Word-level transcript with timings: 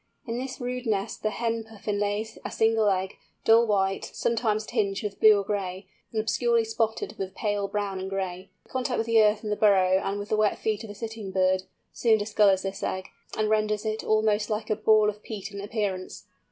In 0.25 0.39
this 0.39 0.59
rude 0.59 0.87
nest 0.87 1.21
the 1.21 1.29
hen 1.29 1.63
Puffin 1.63 1.99
lays 1.99 2.39
a 2.43 2.49
single 2.49 2.89
egg, 2.89 3.17
dull 3.45 3.67
white, 3.67 4.09
sometimes 4.15 4.65
tinged 4.65 5.03
with 5.03 5.19
blue 5.19 5.37
or 5.37 5.43
gray, 5.43 5.85
and 6.11 6.19
obscurely 6.19 6.63
spotted 6.65 7.15
with 7.19 7.35
pale 7.35 7.67
brown 7.67 7.99
and 7.99 8.09
gray. 8.09 8.49
Contact 8.67 8.97
with 8.97 9.05
the 9.05 9.21
earth 9.21 9.43
in 9.43 9.51
the 9.51 9.55
burrow 9.55 10.01
and 10.03 10.17
with 10.17 10.29
the 10.29 10.37
wet 10.37 10.57
feet 10.57 10.83
of 10.83 10.87
the 10.87 10.95
sitting 10.95 11.29
bird, 11.29 11.65
soon 11.93 12.17
discolours 12.17 12.63
this 12.63 12.81
egg, 12.81 13.09
and 13.37 13.47
renders 13.51 13.85
it 13.85 14.03
almost 14.03 14.49
like 14.49 14.71
a 14.71 14.75
ball 14.75 15.07
of 15.07 15.21
peat 15.21 15.51
in 15.51 15.61
appearance. 15.61 16.23